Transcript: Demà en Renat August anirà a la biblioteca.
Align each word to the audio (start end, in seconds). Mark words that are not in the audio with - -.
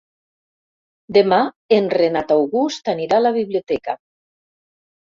Demà 1.17 1.39
en 1.79 1.91
Renat 1.99 2.35
August 2.39 2.93
anirà 2.97 3.21
a 3.21 3.27
la 3.29 3.35
biblioteca. 3.41 4.01